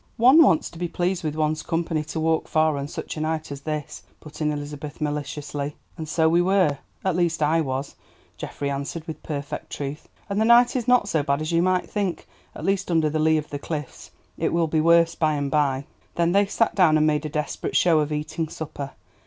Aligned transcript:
"One 0.17 0.41
wants 0.41 0.71
to 0.71 0.79
be 0.79 0.87
pleased 0.87 1.23
with 1.23 1.35
one's 1.35 1.61
company 1.61 2.03
to 2.05 2.19
walk 2.19 2.47
far 2.47 2.75
on 2.75 2.87
such 2.87 3.15
a 3.17 3.21
night 3.21 3.51
as 3.51 3.61
this," 3.61 4.01
put 4.19 4.41
in 4.41 4.51
Elizabeth 4.51 4.99
maliciously. 4.99 5.75
"And 5.95 6.09
so 6.09 6.27
we 6.27 6.41
were—at 6.41 7.15
least 7.15 7.43
I 7.43 7.61
was," 7.61 7.93
Geoffrey 8.35 8.71
answered 8.71 9.05
with 9.05 9.21
perfect 9.21 9.69
truth, 9.71 10.09
"and 10.27 10.41
the 10.41 10.45
night 10.45 10.75
is 10.75 10.87
not 10.87 11.07
so 11.07 11.21
bad 11.21 11.39
as 11.39 11.51
you 11.51 11.61
might 11.61 11.87
think, 11.87 12.27
at 12.55 12.65
least 12.65 12.89
under 12.89 13.11
the 13.11 13.19
lee 13.19 13.37
of 13.37 13.51
the 13.51 13.59
cliffs. 13.59 14.09
It 14.39 14.51
will 14.51 14.65
be 14.65 14.81
worse 14.81 15.13
by 15.13 15.33
and 15.35 15.51
by!" 15.51 15.85
Then 16.15 16.31
they 16.31 16.47
sat 16.47 16.73
down 16.73 16.97
and 16.97 17.05
made 17.05 17.27
a 17.27 17.29
desperate 17.29 17.75
show 17.75 17.99
of 17.99 18.11
eating 18.11 18.49
supper. 18.49 18.93